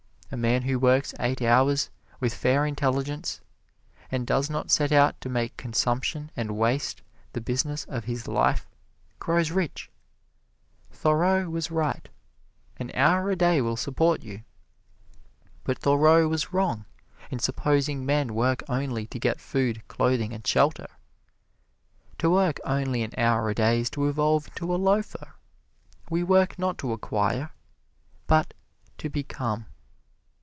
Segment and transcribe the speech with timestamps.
[0.33, 1.89] A man who works eight hours,
[2.21, 3.41] with fair intelligence,
[4.09, 7.01] and does not set out to make consumption and waste
[7.33, 8.65] the business of his life,
[9.19, 9.91] grows rich.
[10.89, 12.07] Thoreau was right
[12.77, 14.43] an hour a day will support you.
[15.65, 16.85] But Thoreau was wrong
[17.29, 20.87] in supposing men work only to get food, clothing and shelter.
[22.19, 25.33] To work only an hour a day is to evolve into a loafer.
[26.09, 27.49] We work not to acquire,
[28.27, 28.53] but
[28.99, 29.65] to become.